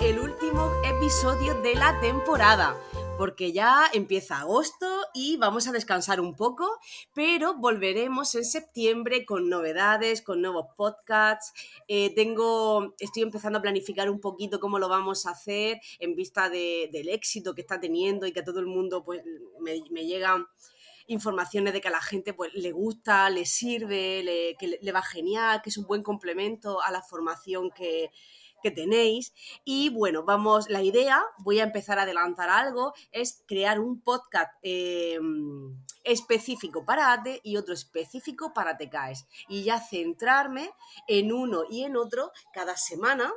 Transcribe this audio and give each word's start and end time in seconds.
el 0.00 0.18
último 0.18 0.72
episodio 0.84 1.54
de 1.62 1.76
la 1.76 2.00
temporada 2.00 2.76
porque 3.16 3.52
ya 3.52 3.88
empieza 3.92 4.40
agosto 4.40 4.88
y 5.14 5.36
vamos 5.36 5.68
a 5.68 5.72
descansar 5.72 6.20
un 6.20 6.34
poco, 6.34 6.80
pero 7.14 7.54
volveremos 7.54 8.34
en 8.34 8.44
septiembre 8.44 9.24
con 9.24 9.48
novedades, 9.48 10.20
con 10.20 10.42
nuevos 10.42 10.66
podcasts. 10.76 11.52
Eh, 11.86 12.12
tengo, 12.12 12.96
estoy 12.98 13.22
empezando 13.22 13.60
a 13.60 13.62
planificar 13.62 14.10
un 14.10 14.18
poquito 14.18 14.58
cómo 14.58 14.80
lo 14.80 14.88
vamos 14.88 15.26
a 15.26 15.30
hacer 15.30 15.80
en 16.00 16.16
vista 16.16 16.50
del 16.50 17.08
éxito 17.08 17.54
que 17.54 17.60
está 17.60 17.78
teniendo 17.78 18.26
y 18.26 18.32
que 18.32 18.40
a 18.40 18.44
todo 18.44 18.58
el 18.58 18.66
mundo 18.66 19.04
pues, 19.04 19.22
me, 19.60 19.80
me 19.92 20.06
llegan 20.06 20.48
informaciones 21.06 21.72
de 21.72 21.80
que 21.80 21.88
a 21.88 21.92
la 21.92 22.00
gente 22.00 22.34
pues, 22.34 22.52
le 22.54 22.72
gusta, 22.72 23.30
le 23.30 23.46
sirve, 23.46 24.56
que 24.58 24.80
le 24.82 24.92
va 24.92 25.02
genial, 25.02 25.62
que 25.62 25.70
es 25.70 25.76
un 25.76 25.86
buen 25.86 26.02
complemento 26.02 26.82
a 26.82 26.90
la 26.90 27.02
formación 27.02 27.70
que, 27.70 28.10
que 28.62 28.70
tenéis. 28.70 29.32
Y 29.64 29.90
bueno, 29.90 30.24
vamos, 30.24 30.68
la 30.70 30.82
idea, 30.82 31.22
voy 31.38 31.60
a 31.60 31.64
empezar 31.64 31.98
a 31.98 32.02
adelantar 32.02 32.50
algo, 32.50 32.94
es 33.10 33.42
crear 33.46 33.80
un 33.80 34.00
podcast 34.00 34.52
em, 34.62 35.76
específico 36.04 36.84
para 36.84 37.12
ATE 37.12 37.40
y 37.42 37.56
otro 37.56 37.74
específico 37.74 38.52
para 38.54 38.76
TKS. 38.76 39.26
Y 39.48 39.64
ya 39.64 39.80
centrarme 39.80 40.70
en 41.08 41.32
uno 41.32 41.64
y 41.68 41.84
en 41.84 41.96
otro 41.96 42.32
cada 42.52 42.76
semana 42.76 43.32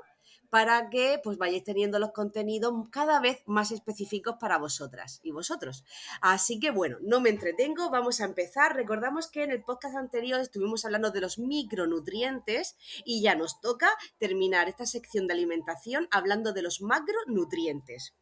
para 0.56 0.90
que 0.90 1.20
pues 1.22 1.38
vayáis 1.38 1.66
teniendo 1.66 2.00
los 2.00 2.14
contenidos 2.14 2.72
cada 2.90 3.20
vez 3.20 3.44
más 3.46 3.74
específicos 3.74 4.38
para 4.40 4.58
vosotras 4.58 5.20
y 5.22 5.32
vosotros. 5.32 5.84
Así 6.22 6.62
que 6.62 6.72
bueno, 6.72 6.96
no 7.02 7.20
me 7.20 7.30
entretengo, 7.30 7.90
vamos 7.90 8.22
a 8.22 8.24
empezar. 8.24 8.74
Recordamos 8.74 9.28
que 9.30 9.44
en 9.44 9.52
el 9.52 9.66
podcast 9.66 9.98
anterior 9.98 10.40
estuvimos 10.40 10.86
hablando 10.86 11.12
de 11.12 11.20
los 11.20 11.40
micronutrientes 11.40 12.78
y 13.04 13.22
ya 13.22 13.36
nos 13.36 13.60
toca 13.60 13.90
terminar 14.18 14.70
esta 14.70 14.86
sección 14.86 15.28
de 15.28 15.34
alimentación 15.34 16.08
hablando 16.10 16.54
de 16.54 16.62
los 16.62 16.80
macronutrientes. 16.80 18.16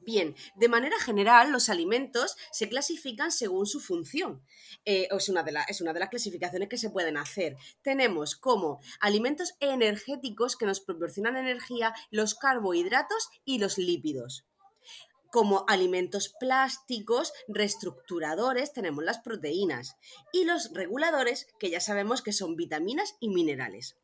Bien, 0.00 0.34
de 0.56 0.68
manera 0.68 0.98
general, 0.98 1.52
los 1.52 1.68
alimentos 1.68 2.36
se 2.50 2.68
clasifican 2.68 3.30
según 3.30 3.66
su 3.66 3.80
función. 3.80 4.42
Eh, 4.84 5.08
es, 5.10 5.28
una 5.28 5.42
de 5.42 5.52
es 5.68 5.80
una 5.80 5.92
de 5.92 6.00
las 6.00 6.08
clasificaciones 6.08 6.68
que 6.68 6.78
se 6.78 6.90
pueden 6.90 7.16
hacer. 7.16 7.56
Tenemos 7.82 8.36
como 8.36 8.80
alimentos 9.00 9.54
energéticos 9.60 10.56
que 10.56 10.66
nos 10.66 10.80
proporcionan 10.80 11.36
energía 11.36 11.94
los 12.10 12.34
carbohidratos 12.34 13.28
y 13.44 13.58
los 13.58 13.78
lípidos 13.78 14.44
como 15.32 15.64
alimentos 15.66 16.28
plásticos 16.28 17.32
reestructuradores 17.48 18.74
tenemos 18.74 19.02
las 19.02 19.20
proteínas 19.20 19.96
y 20.30 20.44
los 20.44 20.74
reguladores 20.74 21.46
que 21.58 21.70
ya 21.70 21.80
sabemos 21.80 22.20
que 22.20 22.34
son 22.34 22.54
vitaminas 22.54 23.16
y 23.18 23.30
minerales. 23.30 23.96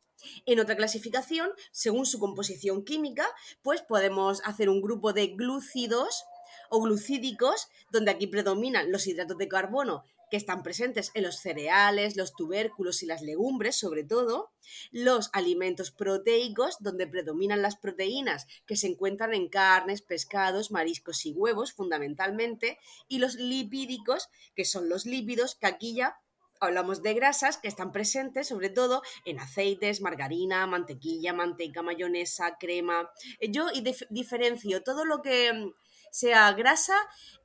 En 0.45 0.59
otra 0.59 0.75
clasificación, 0.75 1.49
según 1.71 2.05
su 2.05 2.19
composición 2.19 2.83
química, 2.83 3.27
pues 3.61 3.81
podemos 3.81 4.41
hacer 4.45 4.69
un 4.69 4.81
grupo 4.81 5.13
de 5.13 5.27
glúcidos 5.27 6.23
o 6.69 6.81
glucídicos, 6.81 7.67
donde 7.91 8.11
aquí 8.11 8.27
predominan 8.27 8.91
los 8.91 9.07
hidratos 9.07 9.37
de 9.37 9.47
carbono 9.47 10.03
que 10.29 10.37
están 10.37 10.63
presentes 10.63 11.11
en 11.15 11.23
los 11.23 11.37
cereales, 11.37 12.15
los 12.15 12.33
tubérculos 12.33 13.03
y 13.03 13.07
las 13.07 13.21
legumbres, 13.21 13.75
sobre 13.75 14.03
todo, 14.03 14.51
los 14.91 15.29
alimentos 15.33 15.91
proteicos, 15.91 16.77
donde 16.79 17.07
predominan 17.07 17.61
las 17.61 17.75
proteínas 17.75 18.45
que 18.65 18.75
se 18.75 18.87
encuentran 18.87 19.33
en 19.33 19.49
carnes, 19.49 20.01
pescados, 20.01 20.71
mariscos 20.71 21.25
y 21.25 21.31
huevos, 21.31 21.73
fundamentalmente, 21.73 22.77
y 23.07 23.17
los 23.17 23.35
lipídicos, 23.35 24.29
que 24.55 24.65
son 24.65 24.87
los 24.87 25.05
lípidos, 25.05 25.55
que 25.55 25.67
aquí 25.67 25.95
ya 25.95 26.19
hablamos 26.59 27.01
de 27.01 27.13
grasas 27.13 27.57
que 27.57 27.67
están 27.67 27.91
presentes 27.91 28.47
sobre 28.47 28.69
todo 28.69 29.01
en 29.25 29.39
aceites, 29.39 30.01
margarina, 30.01 30.65
mantequilla, 30.67 31.33
manteca, 31.33 31.81
mayonesa, 31.81 32.57
crema. 32.57 33.09
Eh, 33.39 33.51
yo 33.51 33.67
diferencio 34.09 34.83
todo 34.83 35.05
lo 35.05 35.21
que 35.21 35.53
mm, 35.53 35.73
sea 36.11 36.51
grasa 36.53 36.95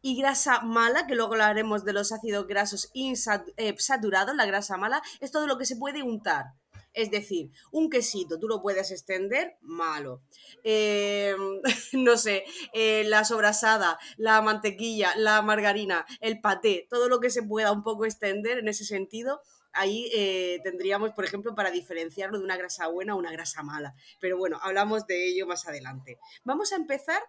y 0.02 0.16
grasa 0.16 0.60
mala, 0.60 1.06
que 1.06 1.14
luego 1.14 1.32
hablaremos 1.32 1.84
de 1.84 1.92
los 1.92 2.12
ácidos 2.12 2.46
grasos 2.46 2.90
insaturados, 2.94 4.34
eh, 4.34 4.36
la 4.36 4.46
grasa 4.46 4.76
mala, 4.76 5.02
es 5.20 5.30
todo 5.30 5.46
lo 5.46 5.58
que 5.58 5.66
se 5.66 5.76
puede 5.76 6.02
untar. 6.02 6.54
Es 6.94 7.10
decir, 7.10 7.50
un 7.70 7.90
quesito 7.90 8.38
tú 8.38 8.48
lo 8.48 8.62
puedes 8.62 8.90
extender, 8.90 9.56
malo. 9.60 10.22
Em, 10.62 11.60
no 11.92 12.16
sé, 12.16 12.44
eh, 12.72 13.04
la 13.06 13.24
sobrasada, 13.24 13.98
la 14.16 14.40
mantequilla, 14.40 15.14
la 15.16 15.42
margarina, 15.42 16.06
el 16.20 16.40
paté, 16.40 16.86
todo 16.88 17.08
lo 17.08 17.20
que 17.20 17.30
se 17.30 17.42
pueda 17.42 17.72
un 17.72 17.82
poco 17.82 18.04
extender 18.06 18.58
en 18.58 18.68
ese 18.68 18.84
sentido, 18.84 19.42
ahí 19.72 20.08
eh, 20.14 20.60
tendríamos, 20.62 21.10
por 21.10 21.24
ejemplo, 21.24 21.54
para 21.54 21.70
diferenciarlo 21.70 22.38
de 22.38 22.44
una 22.44 22.56
grasa 22.56 22.86
buena 22.86 23.14
o 23.14 23.18
una 23.18 23.32
grasa 23.32 23.62
mala. 23.62 23.94
Pero 24.20 24.38
bueno, 24.38 24.58
hablamos 24.62 25.06
de 25.06 25.26
ello 25.26 25.46
más 25.46 25.66
adelante. 25.66 26.18
Vamos 26.44 26.72
a 26.72 26.76
empezar 26.76 27.20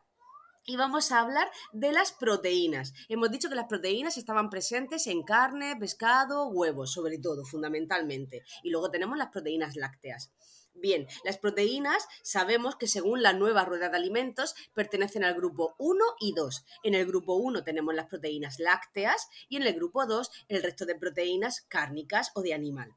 y 0.65 0.75
vamos 0.75 1.11
a 1.11 1.19
hablar 1.19 1.49
de 1.73 1.91
las 1.91 2.11
proteínas. 2.11 2.93
Hemos 3.07 3.31
dicho 3.31 3.49
que 3.49 3.55
las 3.55 3.67
proteínas 3.67 4.17
estaban 4.17 4.49
presentes 4.49 5.07
en 5.07 5.23
carne, 5.23 5.75
pescado, 5.77 6.47
huevos, 6.47 6.91
sobre 6.91 7.17
todo, 7.17 7.45
fundamentalmente. 7.45 8.43
Y 8.63 8.69
luego 8.69 8.91
tenemos 8.91 9.17
las 9.17 9.29
proteínas 9.29 9.75
lácteas. 9.75 10.31
Bien, 10.73 11.07
las 11.23 11.37
proteínas 11.37 12.05
sabemos 12.21 12.75
que 12.75 12.87
según 12.87 13.23
la 13.23 13.31
nueva 13.31 13.63
rueda 13.63 13.89
de 13.89 13.95
alimentos 13.95 14.55
pertenecen 14.73 15.23
al 15.23 15.33
grupo 15.33 15.75
1 15.77 16.03
y 16.19 16.33
2. 16.33 16.65
En 16.83 16.95
el 16.95 17.05
grupo 17.05 17.35
1 17.35 17.63
tenemos 17.63 17.95
las 17.95 18.07
proteínas 18.07 18.59
lácteas 18.59 19.29
y 19.47 19.55
en 19.55 19.63
el 19.63 19.73
grupo 19.73 20.05
2 20.05 20.29
el 20.49 20.61
resto 20.61 20.85
de 20.85 20.95
proteínas 20.95 21.61
cárnicas 21.61 22.31
o 22.35 22.41
de 22.41 22.53
animal. 22.53 22.93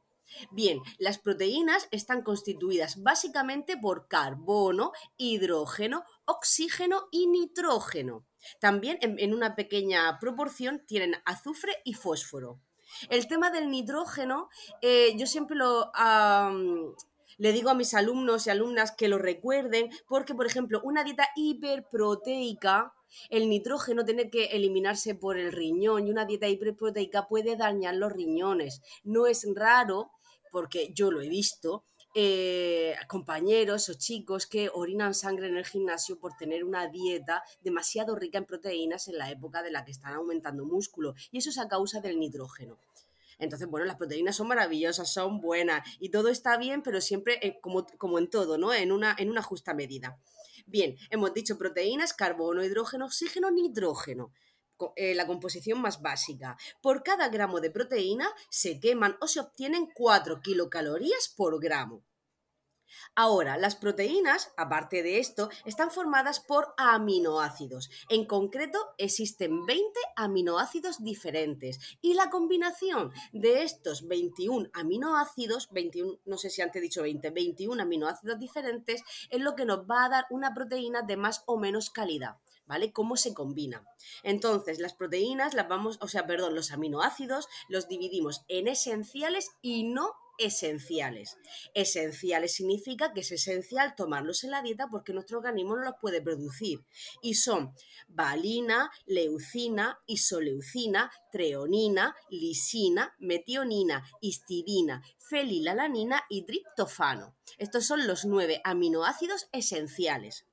Bien, 0.50 0.80
las 0.98 1.18
proteínas 1.18 1.88
están 1.90 2.22
constituidas 2.22 3.02
básicamente 3.02 3.76
por 3.76 4.08
carbono, 4.08 4.92
hidrógeno, 5.16 6.04
oxígeno 6.28 7.08
y 7.10 7.26
nitrógeno. 7.26 8.26
También 8.60 8.98
en, 9.00 9.34
una 9.34 9.56
pequeña 9.56 10.18
proporción 10.20 10.84
tienen 10.86 11.16
azufre 11.24 11.72
y 11.84 11.94
fósforo. 11.94 12.60
El 13.10 13.26
tema 13.26 13.50
del 13.50 13.70
nitrógeno, 13.70 14.48
eh, 14.80 15.14
yo 15.16 15.26
siempre 15.26 15.56
le 17.38 17.52
digo 17.52 17.70
a 17.70 17.74
mis 17.74 17.94
alumnos 17.94 18.46
y 18.46 18.50
alumnas 18.50 18.92
que 18.92 19.08
lo 19.08 19.18
recuerden 19.18 19.90
porque, 20.06 20.34
por 20.34 20.46
ejemplo, 20.46 20.80
una 20.82 21.04
dieta 21.04 21.28
hiperproteica, 21.36 22.94
el 23.30 23.48
nitrógeno 23.48 24.04
tiene 24.04 24.30
que 24.30 24.46
eliminarse 24.46 25.14
por 25.14 25.38
el 25.38 25.52
riñón 25.52 26.06
y 26.06 26.10
una 26.10 26.24
dieta 26.24 26.48
hiperproteica 26.48 27.26
puede 27.26 27.56
dañar 27.56 27.94
los 27.94 28.12
riñones. 28.12 28.82
No 29.02 29.26
es 29.26 29.46
raro 29.54 30.10
porque 30.50 30.92
yo 30.94 31.10
lo 31.10 31.20
he 31.20 31.28
visto, 31.28 31.84
eh, 32.20 32.97
compañeros 33.06 33.88
o 33.88 33.94
chicos 33.94 34.47
que 34.47 34.70
orinan 34.75 35.15
sangre 35.15 35.47
en 35.47 35.56
el 35.56 35.65
gimnasio 35.65 36.19
por 36.19 36.37
tener 36.37 36.65
una 36.65 36.88
dieta 36.88 37.44
demasiado 37.62 38.17
rica 38.17 38.38
en 38.38 38.44
proteínas 38.44 39.06
en 39.06 39.19
la 39.19 39.31
época 39.31 39.62
de 39.62 39.70
la 39.70 39.85
que 39.85 39.93
están 39.93 40.15
aumentando 40.15 40.65
músculo. 40.65 41.15
Y 41.31 41.38
eso 41.38 41.50
es 41.50 41.59
a 41.59 41.69
causa 41.69 42.00
del 42.00 42.19
nitrógeno. 42.19 42.76
Entonces, 43.38 43.69
bueno, 43.69 43.87
las 43.87 43.94
proteínas 43.94 44.35
son 44.35 44.49
maravillosas, 44.49 45.12
son 45.12 45.41
buenas 45.41 45.88
y 46.00 46.09
todo 46.09 46.29
está 46.29 46.56
bien, 46.56 46.82
pero 46.82 47.00
siempre 47.00 47.38
eh, 47.41 47.61
como, 47.61 47.87
como, 47.99 48.19
en 48.19 48.29
todo, 48.29 48.59
¿no? 48.59 48.75
En 48.75 48.91
una, 48.91 49.15
en 49.17 49.31
una 49.31 49.43
justa 49.43 49.73
medida. 49.73 50.19
Bien, 50.67 50.97
hemos 51.11 51.32
dicho 51.35 51.56
proteínas, 51.56 52.15
carbono, 52.15 52.65
hidrógeno, 52.65 53.05
oxígeno, 53.06 53.53
nitrógeno. 53.53 54.32
Eh, 54.96 55.14
la 55.14 55.26
composición 55.26 55.80
más 55.80 56.02
básica. 56.02 56.56
Por 56.80 57.02
cada 57.02 57.28
gramo 57.28 57.60
de 57.60 57.70
proteína 57.70 58.32
se 58.48 58.78
queman 58.80 59.16
o 59.20 59.26
se 59.26 59.40
obtienen 59.40 59.88
4 59.94 60.40
kilocalorías 60.40 61.28
por 61.36 61.60
gramo. 61.60 62.04
Ahora, 63.14 63.56
las 63.58 63.76
proteínas, 63.76 64.52
aparte 64.56 65.02
de 65.02 65.19
esto, 65.19 65.50
están 65.64 65.90
formadas 65.90 66.40
por 66.40 66.75
aminoácidos. 66.76 67.90
En 68.08 68.25
concreto, 68.25 68.78
existen 68.96 69.66
20 69.66 70.00
aminoácidos 70.16 71.02
diferentes 71.02 71.98
y 72.00 72.14
la 72.14 72.31
combinación 72.31 73.12
de 73.32 73.62
estos 73.62 74.06
21 74.06 74.70
aminoácidos, 74.72 75.69
21, 75.70 76.19
no 76.24 76.38
sé 76.38 76.50
si 76.50 76.62
antes 76.62 76.81
he 76.81 76.82
dicho 76.82 77.02
20, 77.02 77.31
21 77.31 77.82
aminoácidos 77.82 78.38
diferentes, 78.38 79.02
es 79.31 79.40
lo 79.40 79.54
que 79.54 79.64
nos 79.64 79.81
va 79.81 80.04
a 80.04 80.08
dar 80.08 80.26
una 80.31 80.54
proteína 80.54 81.02
de 81.02 81.16
más 81.16 81.42
o 81.46 81.58
menos 81.58 81.90
calidad. 81.90 82.36
¿Vale? 82.69 82.93
Cómo 82.93 83.17
se 83.17 83.35
combina. 83.35 83.85
Entonces, 84.23 84.79
las 84.79 84.94
proteínas 84.94 85.55
las 85.55 85.69
vamos, 85.69 85.99
o 86.00 86.06
sea, 86.06 86.26
perdón, 86.26 86.55
los 86.55 86.70
aminoácidos 86.70 87.49
los 87.69 87.88
dividimos 87.88 88.44
en 88.49 88.69
esenciales 88.69 89.50
y 89.62 89.85
no 89.85 90.12
esenciales. 90.38 91.37
Esenciales 91.75 92.55
significa 92.55 93.12
que 93.12 93.20
es 93.20 93.32
esencial 93.32 93.94
tomarlos 93.97 94.44
en 94.44 94.53
la 94.53 94.62
dieta 94.62 94.88
porque 94.88 95.12
nuestro 95.12 95.38
organismo 95.38 95.76
no 95.76 95.82
los 95.82 95.97
puede 96.00 96.23
producir. 96.23 96.85
Y 97.20 97.35
son 97.35 97.75
valina, 98.06 98.91
leucina, 99.06 99.99
isoleucina, 100.06 101.11
treonina, 101.32 102.15
lisina, 102.31 103.15
metionina, 103.19 104.05
histidina, 104.20 105.03
fenilalanina 105.19 106.23
y 106.29 106.43
triptofano. 106.43 107.35
Estos 107.59 107.87
son 107.87 108.06
los 108.06 108.25
nueve 108.25 108.61
aminoácidos 108.65 109.49
esenciales. 109.53 110.47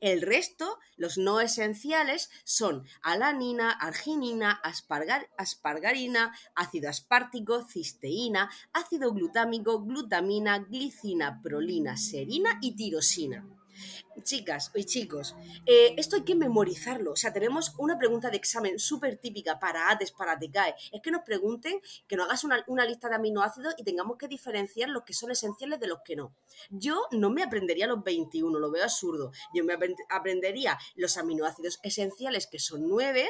El 0.00 0.22
resto, 0.22 0.78
los 0.96 1.18
no 1.18 1.40
esenciales, 1.40 2.30
son 2.44 2.84
alanina, 3.02 3.70
arginina, 3.70 4.60
aspargarina, 5.36 6.34
ácido 6.54 6.90
aspartico, 6.90 7.64
cisteína, 7.64 8.50
ácido 8.72 9.12
glutámico, 9.12 9.80
glutamina, 9.82 10.58
glicina, 10.58 11.40
prolina, 11.42 11.96
serina 11.96 12.58
y 12.60 12.76
tirosina. 12.76 13.55
Chicas 14.22 14.70
y 14.74 14.84
chicos, 14.84 15.36
eh, 15.66 15.94
esto 15.96 16.16
hay 16.16 16.22
que 16.22 16.34
memorizarlo. 16.34 17.12
O 17.12 17.16
sea, 17.16 17.32
tenemos 17.32 17.74
una 17.78 17.98
pregunta 17.98 18.30
de 18.30 18.36
examen 18.36 18.78
súper 18.78 19.18
típica 19.18 19.58
para 19.58 19.90
ATES, 19.90 20.12
para 20.12 20.38
TECAE. 20.38 20.74
Es 20.92 21.02
que 21.02 21.10
nos 21.10 21.22
pregunten, 21.22 21.80
que 22.06 22.16
nos 22.16 22.26
hagas 22.26 22.44
una, 22.44 22.64
una, 22.66 22.84
lista 22.84 23.08
de 23.08 23.16
aminoácidos 23.16 23.74
y 23.78 23.84
tengamos 23.84 24.16
que 24.16 24.28
diferenciar 24.28 24.88
los 24.88 25.04
que 25.04 25.12
son 25.12 25.30
esenciales 25.30 25.80
de 25.80 25.86
los 25.86 25.98
que 26.04 26.16
no. 26.16 26.34
Yo 26.70 27.02
no 27.10 27.30
me 27.30 27.42
aprendería 27.42 27.86
los 27.86 28.02
21, 28.02 28.58
lo 28.58 28.70
veo 28.70 28.84
absurdo. 28.84 29.32
Yo 29.54 29.64
me 29.64 29.76
aprendería 30.08 30.78
los 30.94 31.16
aminoácidos 31.16 31.78
esenciales, 31.82 32.46
que 32.46 32.58
son 32.58 32.88
9, 32.88 33.28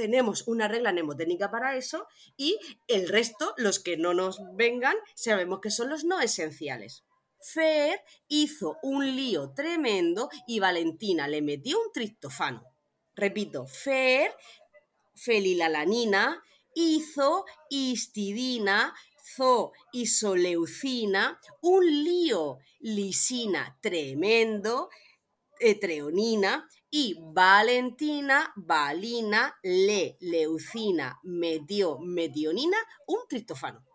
tenemos 0.00 0.48
una 0.48 0.66
regla 0.66 0.92
mnemotécnica 0.92 1.50
para 1.50 1.76
eso 1.76 2.06
y 2.36 2.58
el 2.88 3.06
resto, 3.06 3.52
los 3.58 3.80
que 3.80 3.98
no 3.98 4.14
nos 4.14 4.40
vengan, 4.54 4.96
sabemos 5.14 5.60
que 5.60 5.70
son 5.70 5.90
los 5.90 6.04
no 6.04 6.22
esenciales. 6.22 7.04
Fer 7.40 8.02
hizo 8.28 8.76
un 8.82 9.16
lío 9.16 9.52
tremendo 9.54 10.28
y 10.46 10.60
Valentina 10.60 11.26
le 11.26 11.40
metió 11.42 11.78
un 11.80 11.92
triptofano. 11.92 12.62
Repito, 13.14 13.66
Fer, 13.66 14.34
felilalanina, 15.14 16.42
hizo 16.74 17.44
histidina, 17.68 18.94
zo 19.36 19.72
isoleucina, 19.92 21.40
un 21.62 21.86
lío 22.04 22.58
lisina 22.80 23.78
tremendo, 23.80 24.90
etreonina 25.58 26.68
y 26.90 27.16
Valentina, 27.20 28.52
valina, 28.56 29.56
le, 29.62 30.16
leucina, 30.20 31.20
medio, 31.22 31.98
medionina, 31.98 32.76
un 33.06 33.20
triptofano. 33.28 33.89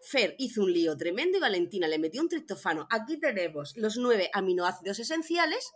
Fer 0.00 0.34
hizo 0.38 0.62
un 0.62 0.72
lío 0.72 0.96
tremendo 0.96 1.38
y 1.38 1.40
Valentina 1.40 1.86
le 1.86 1.98
metió 1.98 2.22
un 2.22 2.28
triptofano. 2.28 2.86
Aquí 2.90 3.18
tenemos 3.18 3.76
los 3.76 3.96
nueve 3.96 4.30
aminoácidos 4.32 4.98
esenciales 4.98 5.72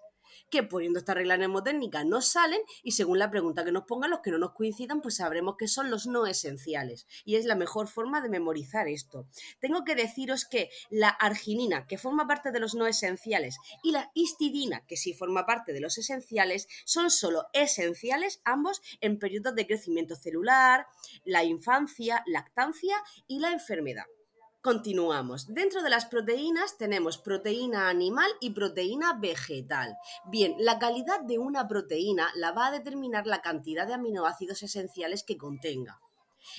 que 0.51 0.63
poniendo 0.63 0.99
esta 0.99 1.15
regla 1.15 1.37
mnemotécnica 1.37 2.05
no 2.05 2.21
salen 2.21 2.61
y 2.83 2.93
según 2.93 3.19
la 3.19 3.31
pregunta 3.31 3.65
que 3.65 3.73
nos 3.73 3.85
pongan, 3.85 4.11
los 4.11 4.21
que 4.21 4.31
no 4.31 4.39
nos 4.39 4.53
coincidan, 4.53 5.01
pues 5.01 5.17
sabremos 5.17 5.57
que 5.57 5.69
son 5.69 5.91
los 5.91 6.07
no 6.07 6.27
esenciales. 6.27 7.07
Y 7.25 7.37
es 7.37 7.45
la 7.45 7.55
mejor 7.55 7.89
forma 7.89 8.21
de 8.21 8.29
memorizar 8.29 8.89
esto. 8.89 9.27
Tengo 9.61 9.85
que 9.85 9.95
deciros 9.95 10.45
que 10.45 10.71
la 10.91 11.09
arginina, 11.09 11.87
que 11.87 11.99
forma 11.99 12.27
parte 12.27 12.53
de 12.53 12.61
los 12.61 12.75
no 12.75 12.87
esenciales, 12.87 13.57
y 13.83 13.93
la 13.93 14.11
histidina, 14.15 14.85
que 14.87 14.97
sí 14.97 15.15
forma 15.15 15.47
parte 15.47 15.73
de 15.73 15.81
los 15.81 15.99
esenciales, 15.99 16.69
son 16.85 17.11
solo 17.11 17.47
esenciales 17.53 18.41
ambos 18.45 18.81
en 19.01 19.19
periodos 19.19 19.55
de 19.55 19.67
crecimiento 19.67 20.17
celular, 20.17 20.87
la 21.25 21.45
infancia, 21.45 22.23
lactancia 22.27 22.97
y 23.27 23.39
la 23.39 23.51
enfermedad. 23.51 24.07
Continuamos. 24.65 25.53
Dentro 25.53 25.83
de 25.83 25.91
las 25.91 26.07
proteínas 26.07 26.79
tenemos 26.79 27.19
proteína 27.19 27.91
animal 27.91 28.31
y 28.41 28.49
proteína 28.53 29.13
vegetal. 29.13 29.99
Bien, 30.25 30.55
la 30.59 30.79
calidad 30.79 31.21
de 31.21 31.39
una 31.39 31.69
proteína 31.69 32.31
la 32.35 32.53
va 32.53 32.69
a 32.69 32.71
determinar 32.71 33.27
la 33.27 33.43
cantidad 33.43 33.87
de 33.87 33.93
aminoácidos 33.93 34.63
esenciales 34.63 35.23
que 35.23 35.37
contenga. 35.37 36.01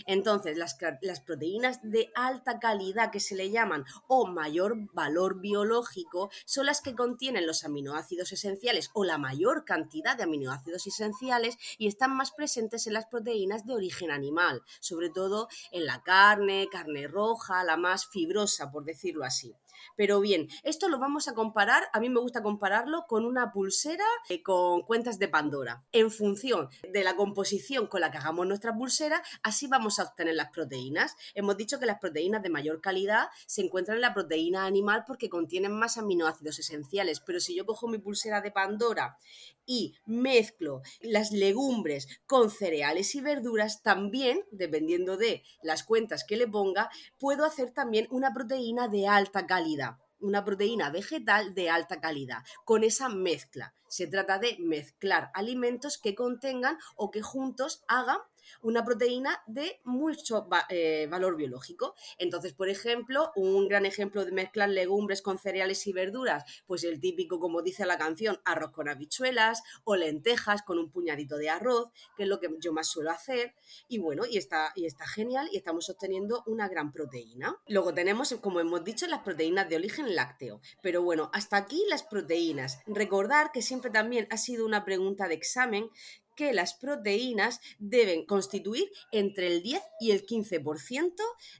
Entonces, 0.06 0.58
las, 0.58 0.76
proteínas 1.22 1.80
de 1.84 2.12
alta 2.16 2.60
calidad 2.60 3.12
que 3.12 3.20
se 3.20 3.36
le 3.36 3.50
llaman 3.50 3.86
o 4.08 4.28
mayor 4.28 4.76
valor 4.94 5.40
biológico 5.40 6.30
son 6.46 6.66
las 6.68 6.82
que 6.82 6.96
contienen 6.96 7.48
los 7.48 7.64
aminoácidos 7.64 8.32
esenciales 8.32 8.90
o 8.94 9.04
la 9.04 9.18
mayor 9.18 9.66
cantidad 9.66 10.18
de 10.18 10.24
aminoácidos 10.24 10.88
esenciales 10.88 11.58
y 11.78 11.88
están 11.88 12.16
más 12.16 12.32
presentes 12.32 12.88
en 12.88 12.94
las 12.94 13.06
proteínas 13.06 13.66
de 13.66 13.74
origen 13.74 14.12
animal, 14.12 14.64
sobre 14.80 15.10
todo 15.10 15.48
en 15.72 15.86
la 15.86 16.02
carne, 16.04 16.68
carne 16.72 17.08
roja, 17.08 17.64
la 17.64 17.78
más 17.78 18.08
fibrosa, 18.08 18.72
por 18.72 18.86
decirlo 18.86 19.24
así. 19.24 19.56
Pero 19.96 20.20
bien, 20.20 20.48
esto 20.64 20.90
lo 20.90 21.00
vamos 21.00 21.28
a 21.28 21.34
comparar, 21.34 21.84
a 21.94 22.00
mí 22.00 22.10
me 22.10 22.20
gusta 22.20 22.42
compararlo 22.42 23.06
con 23.08 23.26
una 23.26 23.52
pulsera 23.52 24.06
eh, 24.30 24.42
con 24.42 24.82
cuentas 24.84 25.20
de 25.20 25.28
Pandora. 25.28 25.84
En 25.92 26.12
función 26.12 26.70
de 26.92 27.04
la 27.04 27.16
composición 27.16 27.88
con 27.88 28.02
la 28.02 28.12
que 28.12 28.18
hagamos 28.18 28.48
nuestra 28.48 28.76
pulsera, 28.76 29.22
así 29.44 29.68
vamos 29.68 30.00
a 30.00 30.04
obtener 30.04 30.36
las 30.36 30.52
proteínas. 30.52 31.16
Hemos 31.34 31.58
dicho 31.58 31.80
que 31.80 31.86
las 31.86 32.00
proteínas 32.00 32.42
de 32.42 32.50
mayor 32.50 32.82
calidad 32.82 33.28
se 33.46 33.62
encuentran 33.62 33.98
en 33.98 34.02
la 34.02 34.14
proteína 34.14 34.66
animal 34.66 35.04
porque 35.06 35.30
contienen 35.30 35.74
más 35.74 35.98
aminoácidos 35.98 36.60
esenciales, 36.60 37.20
pero 37.20 37.40
si 37.40 37.56
yo 37.56 37.66
cojo 37.66 37.88
mi 37.88 37.98
pulsera 37.98 38.42
de 38.42 38.52
Pandora 38.52 39.18
y 39.66 39.96
mezclo 40.06 40.82
las 41.02 41.32
legumbres 41.32 42.08
con 42.28 42.50
cereales 42.50 43.16
y 43.16 43.22
verduras, 43.22 43.82
también, 43.82 44.44
dependiendo 44.52 45.18
de 45.18 45.44
las 45.62 45.84
cuentas 45.84 46.24
que 46.24 46.38
le 46.38 46.48
ponga, 46.48 46.90
puedo 47.20 47.46
hacer 47.46 47.72
también 47.72 48.08
una 48.12 48.34
proteína 48.34 48.88
de 48.88 49.08
alta 49.08 49.46
calidad 49.46 49.65
una 50.20 50.44
proteína 50.46 50.90
vegetal 50.90 51.54
de 51.54 51.70
alta 51.70 52.00
calidad, 52.00 52.44
con 52.64 52.84
esa 52.84 53.10
mezcla. 53.10 53.76
Se 53.96 54.08
trata 54.08 54.40
de 54.40 54.58
mezclar 54.60 55.32
alimentos 55.34 55.98
que 55.98 56.16
contengan 56.16 56.78
o 56.98 57.12
que 57.12 57.22
juntos 57.22 57.86
hagan 57.88 58.20
una 58.62 58.84
proteína 58.84 59.42
de 59.48 59.80
mucho 59.84 60.48
eh, 60.70 61.08
valor 61.10 61.38
biológico. 61.38 61.96
Entonces, 62.18 62.54
por 62.54 62.70
ejemplo, 62.70 63.32
un 63.36 63.68
gran 63.68 63.86
ejemplo 63.86 64.26
de 64.26 64.32
mezclar 64.32 64.70
legumbres 64.70 65.22
con 65.22 65.38
cereales 65.38 65.86
y 65.88 65.94
verduras, 65.94 66.44
pues 66.66 66.84
el 66.84 67.00
típico, 67.00 67.40
como 67.40 67.62
dice 67.62 67.86
la 67.86 67.98
canción, 67.98 68.40
arroz 68.46 68.72
con 68.72 68.90
habichuelas 68.90 69.64
o 69.84 69.96
lentejas 69.96 70.62
con 70.64 70.80
un 70.80 70.90
puñadito 70.90 71.38
de 71.38 71.50
arroz, 71.50 71.92
que 72.16 72.24
es 72.24 72.30
lo 72.30 72.40
que 72.40 72.50
yo 72.60 72.74
más 72.74 72.88
suelo 72.88 73.12
hacer. 73.12 73.54
Y 73.88 74.00
bueno, 74.00 74.24
y 74.30 74.38
está, 74.38 74.72
y 74.76 74.86
está 74.86 75.08
genial 75.08 75.48
y 75.52 75.58
estamos 75.58 75.90
obteniendo 75.90 76.44
una 76.46 76.68
gran 76.68 76.92
proteína. 76.92 77.58
Luego 77.68 77.94
tenemos, 77.94 78.34
como 78.42 78.60
hemos 78.60 78.84
dicho, 78.84 79.08
las 79.08 79.22
proteínas 79.22 79.70
de 79.70 79.76
origen 79.76 80.16
lácteo. 80.16 80.62
Pero 80.82 81.02
bueno, 81.02 81.30
hasta 81.34 81.58
aquí 81.58 81.84
las 81.90 82.04
proteínas. 82.04 82.80
Recordar 82.86 83.52
que 83.52 83.62
también 83.92 84.28
ha 84.32 84.38
sido 84.38 84.66
una 84.66 84.86
pregunta 84.86 85.28
de 85.28 85.36
examen 85.36 85.90
que 86.36 86.54
las 86.54 86.74
proteínas 86.76 87.60
deben 87.80 88.26
constituir 88.26 88.92
entre 89.12 89.48
el 89.48 89.64
10 89.64 89.82
y 90.00 90.12
el 90.12 90.26
15% 90.26 91.14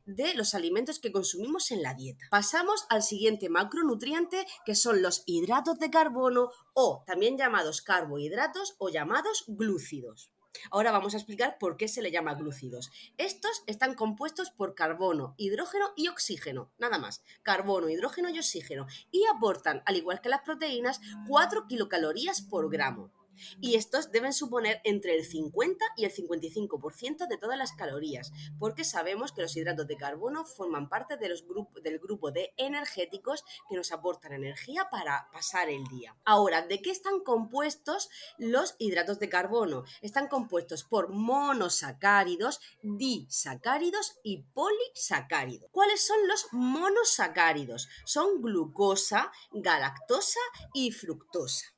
de 0.06 0.34
los 0.34 0.54
alimentos 0.54 1.00
que 1.00 1.12
consumimos 1.12 1.72
en 1.72 1.82
la 1.82 1.94
dieta. 1.94 2.26
Pasamos 2.30 2.86
al 2.90 3.02
siguiente 3.02 3.50
macronutriente 3.50 4.46
que 4.66 4.76
son 4.76 5.02
los 5.02 5.24
hidratos 5.26 5.80
de 5.80 5.90
carbono 5.90 6.50
o 6.74 7.04
también 7.06 7.38
llamados 7.38 7.82
carbohidratos 7.82 8.76
o 8.78 8.90
llamados 8.90 9.46
glúcidos. 9.48 10.32
Ahora 10.72 10.92
vamos 10.92 11.14
a 11.14 11.18
explicar 11.18 11.58
por 11.60 11.78
qué 11.78 11.88
se 11.88 12.02
le 12.02 12.12
llama 12.12 12.36
glúcidos. 12.36 12.92
Estos 13.18 13.64
están 13.68 13.96
compuestos 13.96 14.52
por 14.52 14.76
carbono, 14.76 15.34
hidrógeno 15.38 15.92
y 15.96 16.08
oxígeno, 16.08 16.72
nada 16.78 16.98
más. 16.98 17.24
Carbono, 17.44 17.90
hidrógeno 17.90 18.30
y 18.30 18.40
oxígeno. 18.40 18.88
Y 19.12 19.26
aportan, 19.26 19.84
al 19.86 19.96
igual 19.96 20.22
que 20.22 20.30
las 20.30 20.42
proteínas, 20.42 21.02
4 21.28 21.68
kilocalorías 21.68 22.42
por 22.42 22.70
gramo 22.70 23.12
y 23.62 23.76
estos 23.76 24.12
deben 24.12 24.34
suponer 24.34 24.82
entre 24.84 25.16
el 25.16 25.26
50 25.26 25.84
y 25.98 26.06
el 26.06 26.14
55% 26.14 27.28
de 27.28 27.38
todas 27.38 27.58
las 27.58 27.74
calorías, 27.74 28.32
porque 28.60 28.84
sabemos 28.84 29.32
que 29.32 29.42
los 29.42 29.56
hidratos 29.56 29.88
de 29.88 29.98
carbono 29.98 30.46
forman 30.46 30.90
parte 30.90 31.18
del 31.18 32.00
grupo 32.00 32.32
de 32.32 32.54
energéticos 32.58 33.44
que 33.70 33.76
nos 33.76 33.92
aportan 33.92 34.34
energía 34.34 34.90
para 34.90 35.30
pasar 35.32 35.70
el 35.70 35.86
día. 35.88 36.16
Ahora, 36.26 36.62
¿de 36.62 36.82
qué 36.82 36.92
están 36.92 37.20
compuestos 37.22 38.10
los 38.38 38.76
hidratos 38.80 39.20
de 39.20 39.30
carbono? 39.30 39.84
Están 40.02 40.28
compuestos 40.28 40.84
por 40.84 41.10
monosacáridos, 41.10 42.60
disacáridos 42.82 44.18
y 44.24 44.44
polisacáridos. 44.54 45.70
¿Cuáles 45.72 46.06
son 46.06 46.28
los 46.28 46.48
monosacáridos? 46.52 47.90
Son 48.06 48.42
glucosa, 48.42 49.32
galactosa 49.52 50.40
y 50.74 50.92
fructosa. 50.92 51.75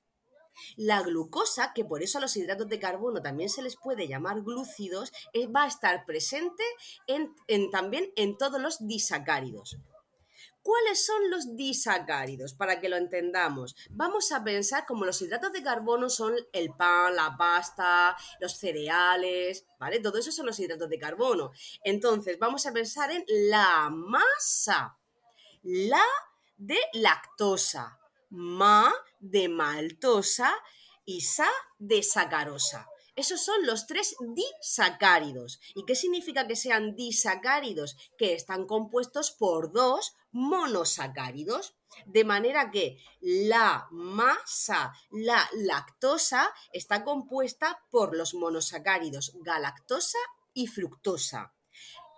La 0.75 1.01
glucosa, 1.01 1.73
que 1.73 1.85
por 1.85 2.03
eso 2.03 2.17
a 2.17 2.21
los 2.21 2.35
hidratos 2.35 2.67
de 2.67 2.79
carbono 2.79 3.21
también 3.21 3.49
se 3.49 3.61
les 3.61 3.75
puede 3.75 4.07
llamar 4.07 4.41
glúcidos, 4.41 5.11
eh, 5.33 5.47
va 5.47 5.63
a 5.63 5.67
estar 5.67 6.05
presente 6.05 6.63
también 7.71 8.11
en 8.15 8.37
todos 8.37 8.61
los 8.61 8.85
disacáridos. 8.87 9.77
¿Cuáles 10.67 11.05
son 11.05 11.29
los 11.29 11.55
disacáridos? 11.55 12.53
Para 12.53 12.81
que 12.81 12.89
lo 12.89 12.97
entendamos, 12.97 13.73
vamos 13.89 14.33
a 14.33 14.43
pensar 14.43 14.85
como 14.85 15.05
los 15.05 15.21
hidratos 15.21 15.53
de 15.53 15.63
carbono 15.63 16.09
son 16.09 16.35
el 16.51 16.73
pan, 16.73 17.15
la 17.15 17.37
pasta, 17.37 18.17
los 18.41 18.57
cereales, 18.57 19.65
¿vale? 19.79 20.01
Todo 20.01 20.17
eso 20.17 20.29
son 20.29 20.45
los 20.45 20.59
hidratos 20.59 20.89
de 20.89 20.99
carbono. 20.99 21.51
Entonces, 21.85 22.37
vamos 22.37 22.65
a 22.65 22.73
pensar 22.73 23.11
en 23.11 23.23
la 23.49 23.89
masa, 23.89 24.97
la 25.63 26.03
de 26.57 26.79
lactosa, 26.91 27.97
ma 28.29 28.93
de 29.19 29.49
maltosa 29.49 30.53
y 31.05 31.21
sa 31.21 31.49
de 31.79 32.03
sacarosa. 32.03 32.87
Esos 33.17 33.41
son 33.41 33.65
los 33.65 33.87
tres 33.87 34.15
disacáridos. 34.35 35.59
¿Y 35.73 35.85
qué 35.85 35.95
significa 35.95 36.45
que 36.45 36.55
sean 36.55 36.95
disacáridos? 36.95 37.97
Que 38.15 38.35
están 38.35 38.67
compuestos 38.67 39.31
por 39.31 39.71
dos 39.71 40.13
monosacáridos. 40.31 41.75
De 42.05 42.23
manera 42.23 42.69
que 42.69 42.99
la 43.19 43.87
masa, 43.89 44.93
la 45.09 45.49
lactosa, 45.53 46.53
está 46.71 47.03
compuesta 47.03 47.83
por 47.89 48.15
los 48.15 48.35
monosacáridos 48.35 49.31
galactosa 49.41 50.19
y 50.53 50.67
fructosa. 50.67 51.55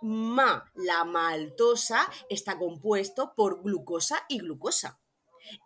Ma, 0.02 0.70
la 0.74 1.04
maltosa, 1.04 2.10
está 2.28 2.58
compuesto 2.58 3.32
por 3.34 3.62
glucosa 3.62 4.26
y 4.28 4.40
glucosa. 4.40 4.99